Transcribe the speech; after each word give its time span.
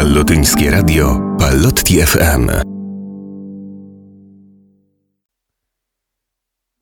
Pallotyńskie 0.00 0.70
Radio, 0.70 1.20
Pallotti 1.38 2.02
FM. 2.02 2.50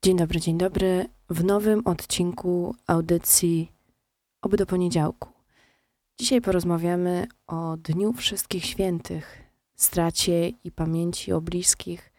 Dzień 0.05 0.17
dobry, 0.17 0.41
dzień 0.41 0.59
dobry. 0.59 1.07
W 1.31 1.45
nowym 1.45 1.83
odcinku 1.85 2.75
audycji 2.87 3.73
Oby 4.43 4.57
do 4.57 4.67
poniedziałku. 4.67 5.29
Dzisiaj 6.19 6.41
porozmawiamy 6.41 7.27
o 7.47 7.77
Dniu 7.77 8.13
Wszystkich 8.13 8.65
Świętych, 8.65 9.43
stracie 9.77 10.49
i 10.49 10.73
pamięci 10.73 11.33
o 11.33 11.41
bliskich. 11.41 12.13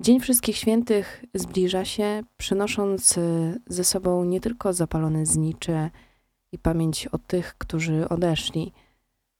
Dzień 0.00 0.20
Wszystkich 0.20 0.56
Świętych 0.56 1.24
zbliża 1.34 1.84
się, 1.84 2.22
przynosząc 2.36 3.18
ze 3.66 3.84
sobą 3.84 4.24
nie 4.24 4.40
tylko 4.40 4.72
zapalone 4.72 5.26
znicze 5.26 5.90
i 6.52 6.58
pamięć 6.58 7.06
o 7.06 7.18
tych, 7.18 7.54
którzy 7.58 8.08
odeszli, 8.08 8.72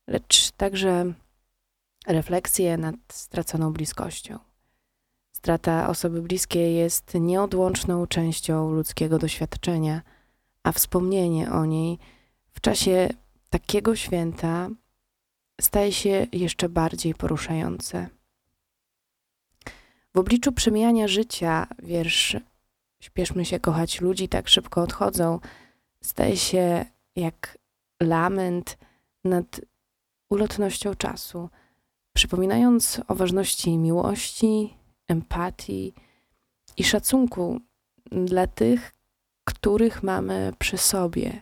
lecz 0.06 0.50
także 0.50 1.12
refleksję 2.06 2.76
nad 2.76 2.96
straconą 3.12 3.72
bliskością. 3.72 4.38
Strata 5.32 5.88
osoby 5.88 6.22
bliskiej 6.22 6.74
jest 6.76 7.14
nieodłączną 7.14 8.06
częścią 8.06 8.70
ludzkiego 8.70 9.18
doświadczenia, 9.18 10.02
a 10.62 10.72
wspomnienie 10.72 11.52
o 11.52 11.64
niej 11.64 11.98
w 12.52 12.60
czasie 12.60 13.08
takiego 13.50 13.96
święta 13.96 14.68
staje 15.60 15.92
się 15.92 16.26
jeszcze 16.32 16.68
bardziej 16.68 17.14
poruszające. 17.14 18.08
W 20.14 20.18
obliczu 20.18 20.52
przemijania 20.52 21.08
życia 21.08 21.66
wiersz 21.82 22.36
Śpieszmy 23.02 23.44
się 23.44 23.60
kochać 23.60 24.00
ludzi, 24.00 24.28
tak 24.28 24.48
szybko 24.48 24.82
odchodzą, 24.82 25.40
staje 26.02 26.36
się 26.36 26.84
jak 27.16 27.58
lament 28.02 28.78
nad 29.24 29.60
ulotnością 30.32 30.94
czasu, 30.94 31.48
przypominając 32.12 33.00
o 33.08 33.14
ważności 33.14 33.78
miłości, 33.78 34.74
empatii 35.08 35.94
i 36.76 36.84
szacunku 36.84 37.60
dla 38.10 38.46
tych, 38.46 38.92
których 39.44 40.02
mamy 40.02 40.52
przy 40.58 40.78
sobie. 40.78 41.40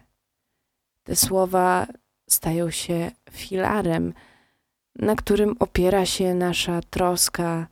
Te 1.02 1.16
słowa 1.16 1.86
stają 2.30 2.70
się 2.70 3.10
filarem, 3.30 4.14
na 4.96 5.16
którym 5.16 5.56
opiera 5.58 6.06
się 6.06 6.34
nasza 6.34 6.80
troska 6.90 7.66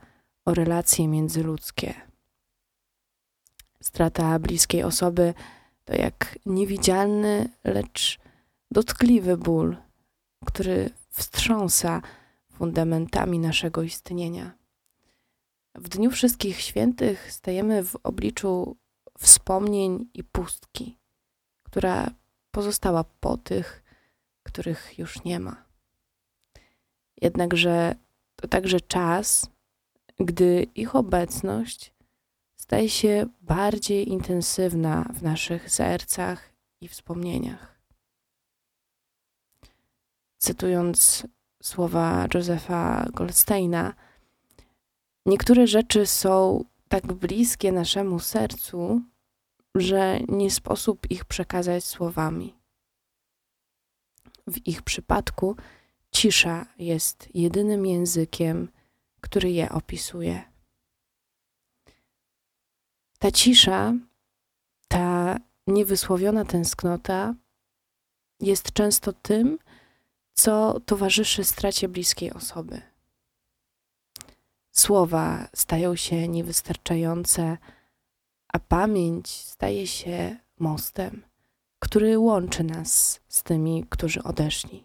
o 0.44 0.54
relacje 0.54 1.08
międzyludzkie. 1.08 1.94
Strata 3.82 4.38
bliskiej 4.38 4.82
osoby 4.82 5.34
to 5.84 5.94
jak 5.94 6.38
niewidzialny, 6.46 7.48
lecz 7.64 8.18
dotkliwy 8.70 9.36
ból, 9.36 9.76
który 10.46 10.90
wstrząsa 11.18 12.02
fundamentami 12.52 13.38
naszego 13.38 13.82
istnienia. 13.82 14.52
W 15.74 15.88
Dniu 15.88 16.10
Wszystkich 16.10 16.60
Świętych 16.60 17.32
stajemy 17.32 17.84
w 17.84 17.96
obliczu 18.02 18.76
wspomnień 19.18 20.10
i 20.14 20.24
pustki, 20.24 20.98
która 21.62 22.10
pozostała 22.50 23.04
po 23.04 23.36
tych, 23.36 23.82
których 24.42 24.98
już 24.98 25.24
nie 25.24 25.40
ma. 25.40 25.64
Jednakże 27.22 27.94
to 28.36 28.48
także 28.48 28.80
czas, 28.80 29.50
gdy 30.18 30.66
ich 30.74 30.96
obecność 30.96 31.94
staje 32.56 32.88
się 32.88 33.26
bardziej 33.40 34.08
intensywna 34.08 35.10
w 35.14 35.22
naszych 35.22 35.70
sercach 35.70 36.52
i 36.80 36.88
wspomnieniach. 36.88 37.77
Cytując 40.38 41.26
słowa 41.62 42.26
Josepha 42.34 43.06
Goldsteina, 43.12 43.94
niektóre 45.26 45.66
rzeczy 45.66 46.06
są 46.06 46.64
tak 46.88 47.12
bliskie 47.12 47.72
naszemu 47.72 48.18
sercu, 48.18 49.00
że 49.74 50.20
nie 50.28 50.50
sposób 50.50 51.10
ich 51.10 51.24
przekazać 51.24 51.84
słowami. 51.84 52.54
W 54.46 54.66
ich 54.66 54.82
przypadku 54.82 55.56
cisza 56.12 56.66
jest 56.78 57.28
jedynym 57.34 57.86
językiem, 57.86 58.68
który 59.20 59.50
je 59.50 59.72
opisuje. 59.72 60.42
Ta 63.18 63.30
cisza, 63.30 63.94
ta 64.88 65.36
niewysłowiona 65.66 66.44
tęsknota 66.44 67.34
jest 68.40 68.72
często 68.72 69.12
tym, 69.12 69.58
co 70.38 70.80
towarzyszy 70.80 71.44
stracie 71.44 71.88
bliskiej 71.88 72.32
osoby. 72.32 72.82
Słowa 74.70 75.48
stają 75.54 75.96
się 75.96 76.28
niewystarczające, 76.28 77.58
a 78.48 78.58
pamięć 78.58 79.28
staje 79.28 79.86
się 79.86 80.36
mostem, 80.58 81.22
który 81.78 82.18
łączy 82.18 82.64
nas 82.64 83.20
z 83.28 83.42
tymi, 83.42 83.84
którzy 83.88 84.22
odeszli. 84.22 84.84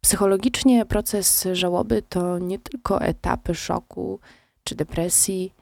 Psychologicznie 0.00 0.86
proces 0.86 1.48
żałoby 1.52 2.02
to 2.02 2.38
nie 2.38 2.58
tylko 2.58 3.00
etapy 3.00 3.54
szoku 3.54 4.20
czy 4.64 4.74
depresji, 4.74 5.54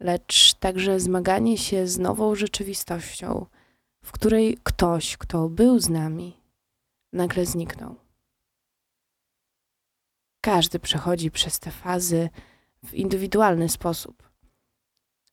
lecz 0.00 0.54
także 0.54 1.00
zmaganie 1.00 1.58
się 1.58 1.86
z 1.86 1.98
nową 1.98 2.34
rzeczywistością, 2.34 3.46
w 4.02 4.12
której 4.12 4.58
ktoś, 4.62 5.16
kto 5.16 5.48
był 5.48 5.78
z 5.78 5.88
nami, 5.88 6.45
nagle 7.16 7.46
zniknął. 7.46 7.96
Każdy 10.40 10.78
przechodzi 10.78 11.30
przez 11.30 11.58
te 11.58 11.70
fazy 11.70 12.28
w 12.84 12.94
indywidualny 12.94 13.68
sposób, 13.68 14.30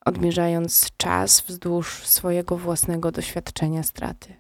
odmierzając 0.06 0.88
czas 0.98 1.42
wzdłuż 1.42 2.08
swojego 2.08 2.58
własnego 2.58 3.12
doświadczenia 3.12 3.84
straty. 3.84 4.36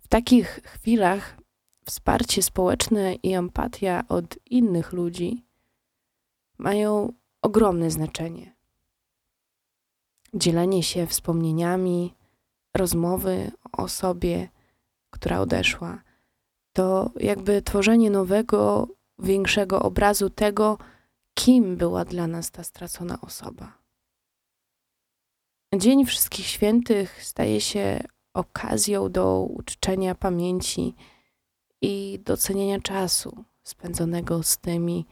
W 0.00 0.08
takich 0.08 0.60
chwilach 0.64 1.36
wsparcie 1.84 2.42
społeczne 2.42 3.14
i 3.14 3.34
empatia 3.34 4.04
od 4.08 4.38
innych 4.46 4.92
ludzi 4.92 5.44
mają 6.58 7.12
ogromne 7.42 7.90
znaczenie. 7.90 8.56
Dzielenie 10.34 10.82
się 10.82 11.06
wspomnieniami, 11.06 12.14
rozmowy 12.74 13.50
o 13.72 13.82
osobie, 13.82 14.48
która 15.10 15.40
odeszła, 15.40 16.02
to 16.72 17.10
jakby 17.20 17.62
tworzenie 17.62 18.10
nowego, 18.10 18.88
większego 19.18 19.82
obrazu 19.82 20.30
tego, 20.30 20.78
kim 21.34 21.76
była 21.76 22.04
dla 22.04 22.26
nas 22.26 22.50
ta 22.50 22.64
stracona 22.64 23.20
osoba. 23.20 23.78
Dzień 25.74 26.06
Wszystkich 26.06 26.46
Świętych 26.46 27.24
staje 27.24 27.60
się 27.60 28.00
okazją 28.34 29.12
do 29.12 29.40
uczczenia 29.40 30.14
pamięci 30.14 30.94
i 31.80 32.20
docenienia 32.24 32.80
czasu 32.80 33.44
spędzonego 33.62 34.42
z 34.42 34.58
tymi, 34.58 35.06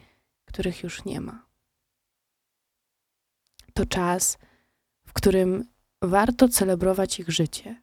których 0.44 0.82
już 0.82 1.04
nie 1.04 1.20
ma. 1.20 1.46
To 3.74 3.86
czas, 3.86 4.38
w 5.06 5.12
którym 5.12 5.64
warto 6.02 6.48
celebrować 6.48 7.20
ich 7.20 7.30
życie, 7.30 7.82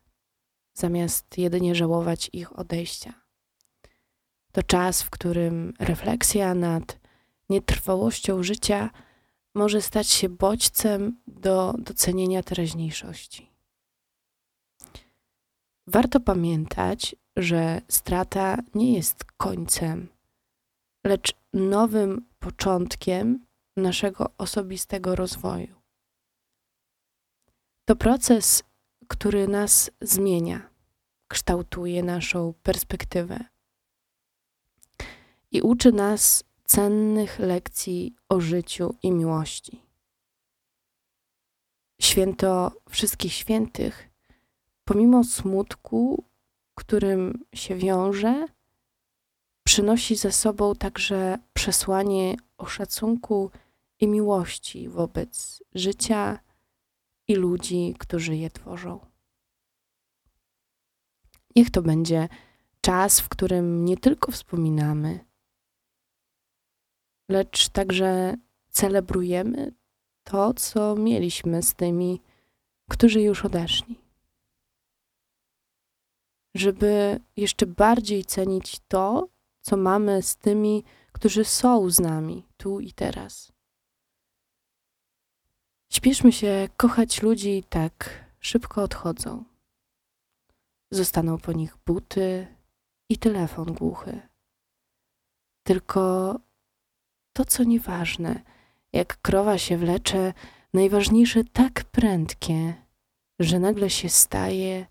zamiast 0.73 1.37
jedynie 1.37 1.75
żałować 1.75 2.29
ich 2.33 2.59
odejścia. 2.59 3.13
To 4.51 4.63
czas, 4.63 5.03
w 5.03 5.09
którym 5.09 5.73
refleksja 5.79 6.55
nad 6.55 6.99
nietrwałością 7.49 8.43
życia 8.43 8.89
może 9.55 9.81
stać 9.81 10.07
się 10.07 10.29
bodźcem 10.29 11.21
do 11.27 11.73
docenienia 11.79 12.43
teraźniejszości. 12.43 13.49
Warto 15.87 16.19
pamiętać, 16.19 17.15
że 17.35 17.81
strata 17.87 18.57
nie 18.75 18.93
jest 18.93 19.23
końcem, 19.23 20.07
lecz 21.03 21.33
nowym 21.53 22.25
początkiem 22.39 23.45
naszego 23.77 24.29
osobistego 24.37 25.15
rozwoju. 25.15 25.75
To 27.85 27.95
proces, 27.95 28.63
który 29.13 29.47
nas 29.47 29.91
zmienia, 30.01 30.69
kształtuje 31.27 32.03
naszą 32.03 32.53
perspektywę 32.63 33.39
i 35.51 35.61
uczy 35.61 35.91
nas 35.91 36.43
cennych 36.65 37.39
lekcji 37.39 38.15
o 38.29 38.39
życiu 38.39 38.95
i 39.03 39.11
miłości. 39.11 39.81
Święto 42.01 42.71
Wszystkich 42.89 43.33
Świętych, 43.33 44.09
pomimo 44.85 45.23
smutku, 45.23 46.23
którym 46.75 47.45
się 47.55 47.75
wiąże, 47.75 48.47
przynosi 49.63 50.15
ze 50.15 50.31
sobą 50.31 50.75
także 50.75 51.37
przesłanie 51.53 52.35
o 52.57 52.65
szacunku 52.65 53.51
i 53.99 54.07
miłości 54.07 54.89
wobec 54.89 55.63
życia 55.75 56.39
i 57.33 57.35
ludzi, 57.35 57.95
którzy 57.99 58.35
je 58.35 58.49
tworzą. 58.49 58.99
Niech 61.55 61.71
to 61.71 61.81
będzie 61.81 62.29
czas, 62.81 63.19
w 63.19 63.29
którym 63.29 63.85
nie 63.85 63.97
tylko 63.97 64.31
wspominamy, 64.31 65.25
lecz 67.29 67.69
także 67.69 68.35
celebrujemy 68.69 69.73
to, 70.23 70.53
co 70.53 70.95
mieliśmy 70.95 71.63
z 71.63 71.73
tymi, 71.73 72.21
którzy 72.89 73.21
już 73.21 73.45
odeszli. 73.45 73.99
Żeby 76.55 77.19
jeszcze 77.37 77.65
bardziej 77.65 78.25
cenić 78.25 78.79
to, 78.87 79.27
co 79.61 79.77
mamy 79.77 80.21
z 80.21 80.35
tymi, 80.35 80.83
którzy 81.11 81.45
są 81.45 81.89
z 81.89 81.99
nami 81.99 82.43
tu 82.57 82.79
i 82.79 82.93
teraz. 82.93 83.52
Śpieszmy 85.95 86.31
się 86.31 86.69
kochać 86.77 87.21
ludzi 87.21 87.63
tak 87.69 88.25
szybko 88.39 88.83
odchodzą. 88.83 89.43
Zostaną 90.91 91.37
po 91.37 91.51
nich 91.51 91.77
buty 91.85 92.47
i 93.09 93.17
telefon 93.17 93.73
głuchy. 93.73 94.21
Tylko 95.67 96.35
to, 97.33 97.45
co 97.45 97.63
nieważne, 97.63 98.41
jak 98.93 99.21
krowa 99.21 99.57
się 99.57 99.77
wlecze, 99.77 100.33
najważniejsze 100.73 101.43
tak 101.43 101.83
prędkie, 101.83 102.73
że 103.39 103.59
nagle 103.59 103.89
się 103.89 104.09
staje, 104.09 104.85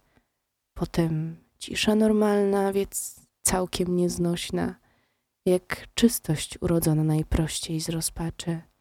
potem 0.75 1.37
cisza 1.59 1.95
normalna, 1.95 2.73
więc 2.73 3.21
całkiem 3.43 3.97
nieznośna, 3.97 4.75
jak 5.47 5.87
czystość 5.95 6.59
urodzona 6.61 7.05
najprościej 7.05 7.81
z 7.81 7.89
rozpaczy, 7.89 8.72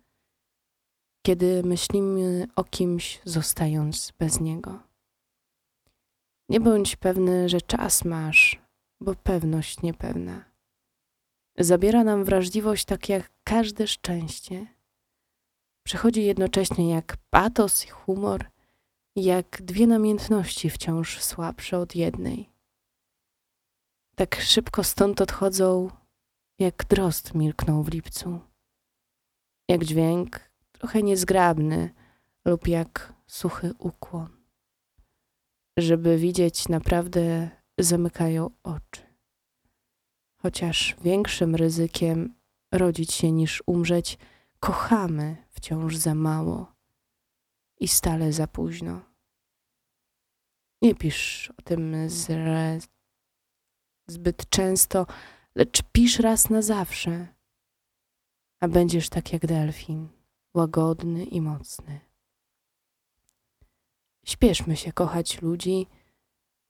kiedy 1.21 1.63
myślimy 1.63 2.47
o 2.55 2.63
kimś, 2.63 3.21
zostając 3.25 4.13
bez 4.19 4.39
niego. 4.39 4.79
Nie 6.49 6.59
bądź 6.59 6.95
pewny, 6.95 7.49
że 7.49 7.61
czas 7.61 8.05
masz, 8.05 8.61
bo 9.01 9.15
pewność 9.15 9.81
niepewna. 9.81 10.45
Zabiera 11.57 12.03
nam 12.03 12.23
wrażliwość 12.23 12.85
tak 12.85 13.09
jak 13.09 13.31
każde 13.43 13.87
szczęście. 13.87 14.67
Przechodzi 15.83 16.23
jednocześnie 16.23 16.89
jak 16.89 17.17
patos 17.29 17.85
i 17.85 17.89
humor, 17.89 18.45
jak 19.15 19.61
dwie 19.61 19.87
namiętności 19.87 20.69
wciąż 20.69 21.21
słabsze 21.23 21.77
od 21.79 21.95
jednej. 21.95 22.49
Tak 24.15 24.35
szybko 24.35 24.83
stąd 24.83 25.21
odchodzą, 25.21 25.89
jak 26.59 26.85
drozd 26.85 27.33
milknął 27.33 27.83
w 27.83 27.89
lipcu. 27.89 28.39
Jak 29.69 29.85
dźwięk 29.85 30.50
trochę 30.81 31.03
niezgrabny 31.03 31.89
lub 32.45 32.67
jak 32.67 33.13
suchy 33.27 33.73
ukłon. 33.79 34.29
Żeby 35.77 36.17
widzieć, 36.17 36.69
naprawdę 36.69 37.49
zamykają 37.77 38.49
oczy. 38.63 39.01
Chociaż 40.41 40.95
większym 41.01 41.55
ryzykiem 41.55 42.35
rodzić 42.71 43.13
się 43.13 43.31
niż 43.31 43.63
umrzeć, 43.65 44.17
kochamy 44.59 45.37
wciąż 45.49 45.95
za 45.95 46.15
mało 46.15 46.73
i 47.79 47.87
stale 47.87 48.33
za 48.33 48.47
późno. 48.47 49.01
Nie 50.81 50.95
pisz 50.95 51.53
o 51.57 51.61
tym 51.61 51.95
zbyt 54.07 54.49
często, 54.49 55.07
lecz 55.55 55.81
pisz 55.91 56.19
raz 56.19 56.49
na 56.49 56.61
zawsze, 56.61 57.27
a 58.59 58.67
będziesz 58.67 59.09
tak 59.09 59.33
jak 59.33 59.45
delfin, 59.45 60.20
łagodny 60.53 61.25
i 61.25 61.41
mocny. 61.41 61.99
Śpieszmy 64.25 64.77
się 64.77 64.93
kochać 64.93 65.41
ludzi, 65.41 65.87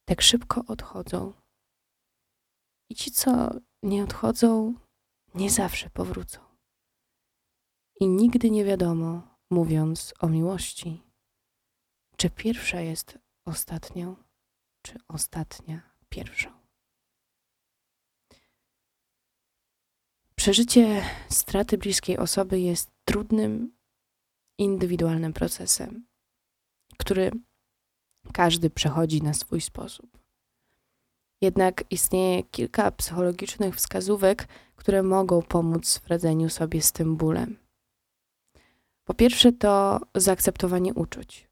tak 0.05 0.21
szybko 0.21 0.63
odchodzą. 0.67 1.33
I 2.89 2.95
ci, 2.95 3.11
co 3.11 3.49
nie 3.83 4.03
odchodzą, 4.03 4.73
nie 5.35 5.49
zawsze 5.49 5.89
powrócą. 5.89 6.39
I 7.99 8.07
nigdy 8.07 8.51
nie 8.51 8.65
wiadomo, 8.65 9.37
mówiąc 9.49 10.13
o 10.19 10.27
miłości, 10.27 11.01
czy 12.17 12.29
pierwsza 12.29 12.81
jest 12.81 13.17
ostatnią, 13.45 14.15
czy 14.81 14.97
ostatnia 15.07 15.81
pierwszą. 16.09 16.61
Przeżycie 20.35 21.03
straty 21.29 21.77
bliskiej 21.77 22.17
osoby 22.17 22.59
jest 22.59 22.91
trudnym, 23.11 23.71
indywidualnym 24.57 25.33
procesem, 25.33 26.05
który 26.97 27.31
każdy 28.33 28.69
przechodzi 28.69 29.21
na 29.21 29.33
swój 29.33 29.61
sposób. 29.61 30.17
Jednak 31.41 31.83
istnieje 31.89 32.43
kilka 32.43 32.91
psychologicznych 32.91 33.75
wskazówek, 33.75 34.47
które 34.75 35.03
mogą 35.03 35.41
pomóc 35.41 35.99
w 35.99 36.07
radzeniu 36.07 36.49
sobie 36.49 36.81
z 36.81 36.91
tym 36.91 37.17
bólem. 37.17 37.57
Po 39.03 39.13
pierwsze, 39.13 39.51
to 39.51 39.99
zaakceptowanie 40.15 40.93
uczuć. 40.93 41.49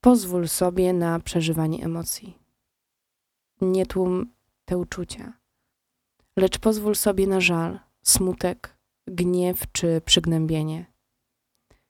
Pozwól 0.00 0.48
sobie 0.48 0.92
na 0.92 1.20
przeżywanie 1.20 1.84
emocji. 1.84 2.38
Nie 3.60 3.86
tłum 3.86 4.32
te 4.64 4.78
uczucia 4.78 5.44
lecz 6.36 6.58
pozwól 6.58 6.94
sobie 6.94 7.26
na 7.26 7.40
żal, 7.40 7.80
smutek, 8.02 8.73
gniew 9.06 9.72
czy 9.72 10.00
przygnębienie. 10.00 10.86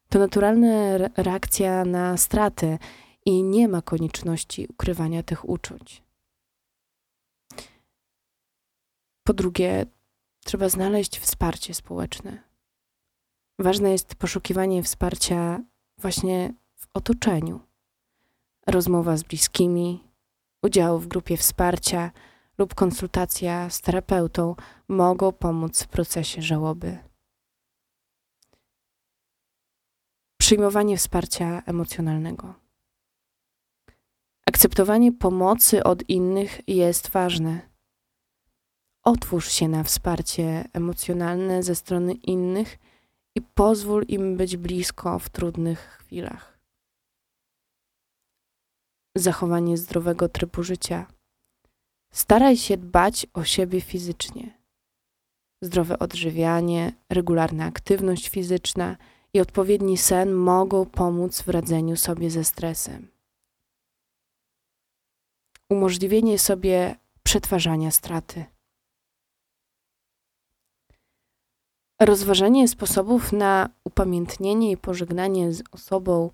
To 0.08 0.18
naturalna 0.18 0.98
reakcja 1.16 1.84
na 1.84 2.16
stratę 2.16 2.78
i 3.26 3.42
nie 3.42 3.68
ma 3.68 3.82
konieczności 3.82 4.66
ukrywania 4.70 5.22
tych 5.22 5.48
uczuć. 5.48 6.02
Po 9.26 9.32
drugie, 9.32 9.86
trzeba 10.44 10.68
znaleźć 10.68 11.18
wsparcie 11.18 11.74
społeczne. 11.74 12.42
Ważne 13.58 13.90
jest 13.90 14.14
poszukiwanie 14.14 14.82
wsparcia 14.82 15.60
właśnie 15.98 16.54
w 16.76 16.86
otoczeniu. 16.94 17.60
Rozmowa 18.66 19.16
z 19.16 19.22
bliskimi, 19.22 20.04
udział 20.62 20.98
w 20.98 21.08
grupie 21.08 21.36
wsparcia 21.36 22.10
lub 22.58 22.74
konsultacja 22.74 23.70
z 23.70 23.80
terapeutą 23.80 24.54
mogą 24.88 25.32
pomóc 25.32 25.82
w 25.82 25.88
procesie 25.88 26.42
żałoby. 26.42 26.98
Przyjmowanie 30.40 30.96
wsparcia 30.96 31.62
emocjonalnego. 31.66 32.54
Akceptowanie 34.46 35.12
pomocy 35.12 35.84
od 35.84 36.08
innych 36.08 36.68
jest 36.68 37.10
ważne. 37.10 37.60
Otwórz 39.02 39.48
się 39.48 39.68
na 39.68 39.84
wsparcie 39.84 40.64
emocjonalne 40.72 41.62
ze 41.62 41.74
strony 41.74 42.12
innych 42.14 42.78
i 43.34 43.42
pozwól 43.42 44.04
im 44.08 44.36
być 44.36 44.56
blisko 44.56 45.18
w 45.18 45.28
trudnych 45.30 45.80
chwilach. 45.80 46.58
Zachowanie 49.14 49.78
zdrowego 49.78 50.28
trybu 50.28 50.62
życia 50.62 51.06
Staraj 52.14 52.56
się 52.56 52.76
dbać 52.76 53.26
o 53.32 53.44
siebie 53.44 53.80
fizycznie. 53.80 54.58
Zdrowe 55.62 55.98
odżywianie, 55.98 56.92
regularna 57.10 57.64
aktywność 57.64 58.28
fizyczna 58.28 58.96
i 59.32 59.40
odpowiedni 59.40 59.96
sen 59.98 60.32
mogą 60.32 60.86
pomóc 60.86 61.42
w 61.42 61.48
radzeniu 61.48 61.96
sobie 61.96 62.30
ze 62.30 62.44
stresem. 62.44 63.08
Umożliwienie 65.70 66.38
sobie 66.38 66.96
przetwarzania 67.22 67.90
straty. 67.90 68.44
Rozważanie 72.00 72.68
sposobów 72.68 73.32
na 73.32 73.68
upamiętnienie 73.84 74.70
i 74.70 74.76
pożegnanie 74.76 75.52
z 75.52 75.62
osobą, 75.72 76.30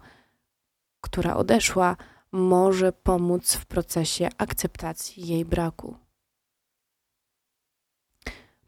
która 1.00 1.36
odeszła, 1.36 1.96
może 2.32 2.92
pomóc 2.92 3.54
w 3.54 3.66
procesie 3.66 4.28
akceptacji 4.38 5.26
jej 5.26 5.44
braku. 5.44 5.96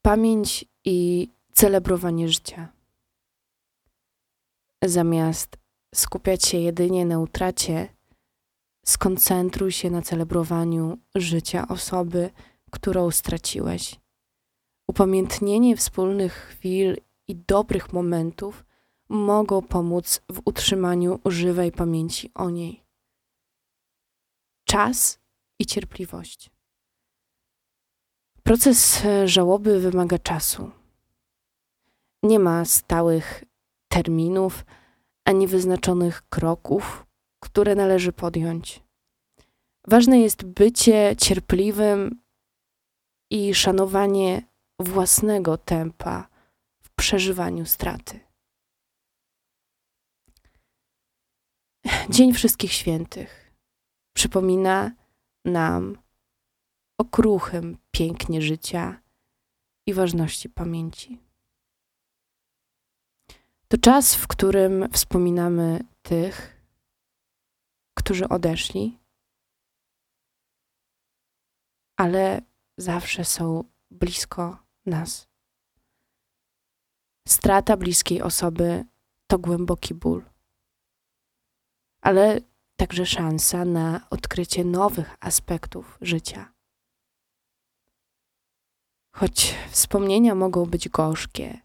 Pamięć 0.03 0.65
i 0.85 1.29
celebrowanie 1.53 2.29
życia. 2.29 2.69
Zamiast 4.85 5.57
skupiać 5.95 6.45
się 6.45 6.59
jedynie 6.59 7.07
na 7.07 7.19
utracie, 7.19 7.89
skoncentruj 8.87 9.73
się 9.73 9.91
na 9.91 10.03
celebrowaniu 10.03 10.99
życia 11.15 11.69
osoby, 11.69 12.31
którą 12.71 13.11
straciłeś. 13.11 14.01
Upamiętnienie 14.89 15.77
wspólnych 15.77 16.33
chwil 16.35 16.97
i 17.29 17.37
dobrych 17.37 17.93
momentów 17.93 18.65
mogą 19.09 19.63
pomóc 19.63 20.21
w 20.33 20.41
utrzymaniu 20.45 21.21
żywej 21.27 21.73
pamięci 21.73 22.31
o 22.35 22.51
niej 22.51 22.82
czas 24.73 25.21
i 25.59 25.67
cierpliwość. 25.67 26.51
Proces 28.43 29.05
e, 29.05 29.29
żałoby 29.29 29.81
wymaga 29.81 30.19
czasu. 30.19 30.71
Nie 32.23 32.39
ma 32.39 32.65
stałych 32.65 33.45
terminów 33.89 34.65
ani 35.25 35.47
wyznaczonych 35.47 36.29
kroków, 36.29 37.07
które 37.43 37.75
należy 37.75 38.13
podjąć. 38.13 38.83
Ważne 39.87 40.21
jest 40.21 40.45
bycie 40.45 41.17
cierpliwym 41.19 42.23
i 43.31 43.55
szanowanie 43.55 44.43
własnego 44.81 45.59
tempa 45.59 46.29
w 46.83 46.91
przeżywaniu 46.91 47.67
straty. 47.67 48.21
Dzień 52.11 52.33
Wszystkich 52.33 52.73
Świętych 52.73 53.42
przypomina 54.23 54.91
nam 55.45 55.99
o 56.99 57.05
kruchym 57.05 57.79
pięknie 57.91 58.43
życia 58.43 59.03
i 59.87 59.95
ważności 59.95 60.49
pamięci. 60.49 61.21
To 63.69 63.79
czas, 63.79 64.15
w 64.15 64.27
którym 64.27 64.89
wspominamy 64.93 65.85
tych, 66.03 66.63
którzy 67.99 68.29
odeszli, 68.29 68.99
ale 71.97 72.43
zawsze 72.79 73.25
są 73.25 73.65
blisko 73.91 74.59
nas. 74.87 75.29
Strata 77.29 77.77
bliskiej 77.77 78.23
osoby 78.23 78.85
to 79.27 79.39
głęboki 79.39 79.95
ból, 79.95 80.25
ale 82.03 82.52
także 82.83 83.07
szansa 83.07 83.65
na 83.65 84.07
odkrycie 84.11 84.65
nowych 84.65 85.17
aspektów 85.21 85.99
życia. 86.01 86.53
Choć 89.11 89.55
wspomnienia 89.71 90.35
mogą 90.35 90.67
być 90.67 90.89
gorzkie, 90.89 91.59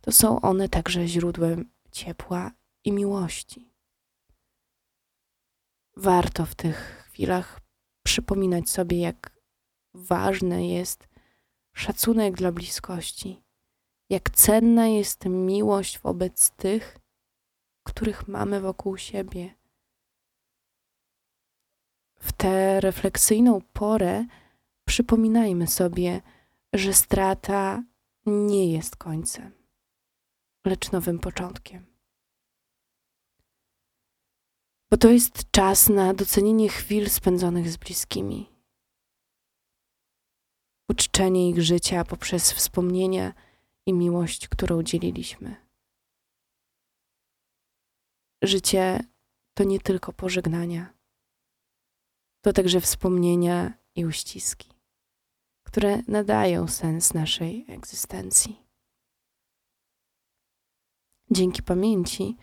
to 0.00 0.12
są 0.12 0.40
one 0.40 0.68
także 0.68 1.08
źródłem 1.08 1.70
ciepła 1.92 2.50
i 2.84 2.92
miłości. 2.92 3.72
Warto 5.96 6.46
w 6.46 6.54
tych 6.54 7.06
chwilach 7.06 7.60
przypominać 8.02 8.70
sobie, 8.70 9.00
jak 9.00 9.40
ważny 9.94 10.66
jest 10.66 11.08
szacunek 11.72 12.34
dla 12.36 12.52
bliskości, 12.52 13.42
jak 14.10 14.30
cenna 14.30 14.86
jest 14.86 15.24
miłość 15.26 15.98
wobec 15.98 16.50
tych, 16.50 16.98
których 17.82 18.28
mamy 18.28 18.60
wokół 18.60 18.96
siebie. 18.96 19.61
W 22.22 22.32
tę 22.32 22.80
refleksyjną 22.80 23.60
porę 23.72 24.26
przypominajmy 24.84 25.66
sobie, 25.66 26.20
że 26.72 26.94
strata 26.94 27.84
nie 28.26 28.72
jest 28.72 28.96
końcem, 28.96 29.52
lecz 30.66 30.92
nowym 30.92 31.18
początkiem. 31.18 31.86
Bo 34.90 34.96
to 34.96 35.10
jest 35.10 35.50
czas 35.50 35.88
na 35.88 36.14
docenienie 36.14 36.68
chwil 36.68 37.10
spędzonych 37.10 37.70
z 37.70 37.76
bliskimi, 37.76 38.50
uczczenie 40.88 41.50
ich 41.50 41.62
życia 41.62 42.04
poprzez 42.04 42.52
wspomnienia 42.52 43.32
i 43.86 43.92
miłość, 43.92 44.48
którą 44.48 44.82
dzieliliśmy. 44.82 45.56
Życie 48.42 49.00
to 49.54 49.64
nie 49.64 49.80
tylko 49.80 50.12
pożegnania, 50.12 51.01
to 52.42 52.52
także 52.52 52.80
wspomnienia 52.80 53.72
i 53.94 54.06
uściski 54.06 54.72
które 55.72 56.02
nadają 56.08 56.68
sens 56.68 57.14
naszej 57.14 57.64
egzystencji. 57.68 58.62
Dzięki 61.30 61.62
pamięci 61.62 62.36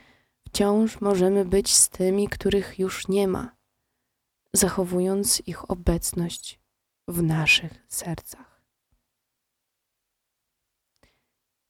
wciąż 0.48 1.02
możemy 1.02 1.46
być 1.46 1.76
z 1.76 1.90
tymi, 1.90 2.28
których 2.28 2.80
już 2.80 3.08
nie 3.08 3.28
ma, 3.28 3.56
zachowując 4.54 5.42
ich 5.46 5.72
obecność 5.72 6.60
w 7.08 7.24
naszych 7.24 7.86
sercach. 7.88 8.62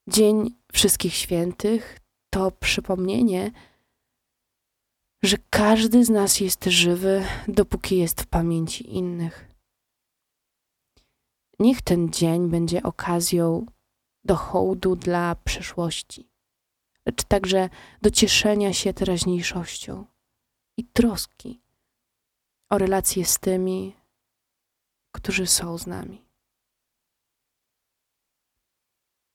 Dzień 0.07 0.55
Wszystkich 0.71 1.13
Świętych 1.13 1.99
to 2.29 2.51
przypomnienie, 2.51 3.51
że 5.23 5.37
każdy 5.49 6.05
z 6.05 6.09
nas 6.09 6.39
jest 6.39 6.65
żywy, 6.65 7.25
dopóki 7.47 7.97
jest 7.97 8.21
w 8.21 8.27
pamięci 8.27 8.95
innych. 8.95 9.49
Niech 11.59 11.81
ten 11.81 12.09
dzień 12.09 12.49
będzie 12.49 12.83
okazją 12.83 13.65
do 14.23 14.35
hołdu 14.35 14.95
dla 14.95 15.35
przeszłości, 15.35 16.29
lecz 17.05 17.23
także 17.23 17.69
do 18.01 18.11
cieszenia 18.11 18.73
się 18.73 18.93
teraźniejszością 18.93 20.05
i 20.77 20.85
troski 20.85 21.61
o 22.69 22.77
relacje 22.77 23.25
z 23.25 23.39
tymi, 23.39 23.95
którzy 25.11 25.47
są 25.47 25.77
z 25.77 25.87
nami. 25.87 26.25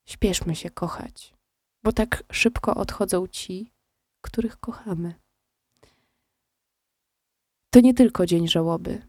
Śpieszmy 0.09 0.57
się 0.57 0.71
kochać, 0.71 1.35
bo 1.83 1.93
tak 1.93 2.25
szybko 2.33 2.75
odchodzą 2.75 3.27
ci, 3.27 3.73
których 4.21 4.61
kochamy. 4.61 5.24
To 7.75 7.81
nie 7.81 7.95
tylko 7.95 8.27
dzień 8.27 8.49
żałoby 8.49 9.03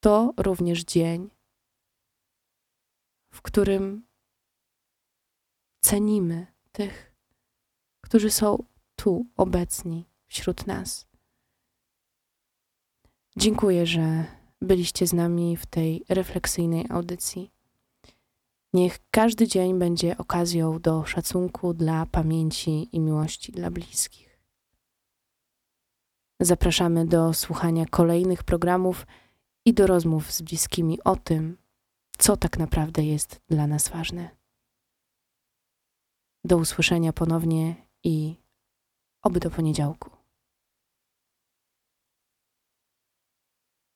to 0.00 0.32
również 0.36 0.84
dzień, 0.84 1.30
w 3.32 3.42
którym 3.42 4.06
cenimy 5.80 6.46
tych, 6.72 7.14
którzy 8.00 8.30
są 8.30 8.64
tu 8.96 9.26
obecni 9.36 10.04
wśród 10.26 10.66
nas. 10.66 11.06
Dziękuję, 13.36 13.86
że 13.86 14.24
byliście 14.60 15.06
z 15.06 15.12
nami 15.12 15.56
w 15.56 15.66
tej 15.66 16.04
refleksyjnej 16.08 16.86
audycji. 16.90 17.50
Niech 18.72 18.98
każdy 19.10 19.48
dzień 19.48 19.78
będzie 19.78 20.16
okazją 20.18 20.80
do 20.80 21.04
szacunku 21.04 21.74
dla 21.74 22.06
pamięci 22.06 22.96
i 22.96 23.00
miłości 23.00 23.52
dla 23.52 23.70
bliskich. 23.70 24.23
Zapraszamy 26.40 27.06
do 27.06 27.34
słuchania 27.34 27.86
kolejnych 27.86 28.42
programów 28.42 29.06
i 29.64 29.74
do 29.74 29.86
rozmów 29.86 30.32
z 30.32 30.42
bliskimi 30.42 31.02
o 31.04 31.16
tym, 31.16 31.58
co 32.18 32.36
tak 32.36 32.58
naprawdę 32.58 33.04
jest 33.04 33.40
dla 33.48 33.66
nas 33.66 33.88
ważne. 33.88 34.30
Do 36.44 36.56
usłyszenia 36.56 37.12
ponownie 37.12 37.74
i 38.04 38.36
oby 39.22 39.40
do 39.40 39.50
poniedziałku. 39.50 40.13